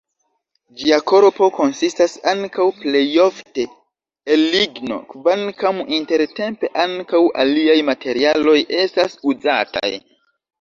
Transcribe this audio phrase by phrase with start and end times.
[0.77, 3.65] Ĝia korpo konsistas ankaŭ plejofte
[4.37, 9.93] el ligno, kvankam intertempe ankaŭ aliaj materialoj estas uzataj.